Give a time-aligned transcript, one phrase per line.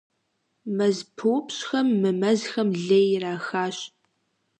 [0.77, 3.77] МэзпыупщӀхэм мы мэзхэм лей ирахащ.